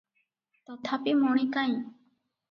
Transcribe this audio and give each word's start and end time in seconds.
ତଥାପି 0.69 1.13
ମଣି 1.19 1.45
କାଇଁ? 1.57 1.77